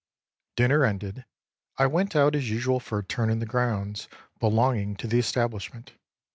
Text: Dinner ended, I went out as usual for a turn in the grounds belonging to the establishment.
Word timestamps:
Dinner 0.55 0.83
ended, 0.83 1.25
I 1.77 1.85
went 1.85 2.15
out 2.15 2.33
as 2.33 2.49
usual 2.49 2.79
for 2.79 2.97
a 2.97 3.03
turn 3.03 3.29
in 3.29 3.37
the 3.37 3.45
grounds 3.45 4.07
belonging 4.39 4.95
to 4.95 5.05
the 5.05 5.19
establishment. 5.19 5.93